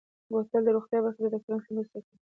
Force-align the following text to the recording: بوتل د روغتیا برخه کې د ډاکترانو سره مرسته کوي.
بوتل 0.31 0.61
د 0.65 0.69
روغتیا 0.75 0.99
برخه 1.03 1.17
کې 1.21 1.23
د 1.23 1.27
ډاکترانو 1.33 1.61
سره 1.65 1.73
مرسته 1.75 1.97
کوي. 2.05 2.17